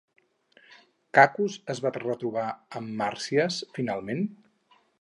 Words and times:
Cacus 1.17 1.57
es 1.75 1.81
va 1.85 1.91
retrobar 1.99 2.47
amb 2.81 2.97
Màrsias 3.03 3.61
finalment? 3.77 4.27